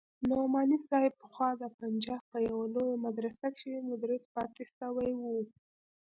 [0.29, 5.21] نعماني صاحب پخوا د پنجاب په يوه لويه مدرسه کښې مدرس پاته سوى و.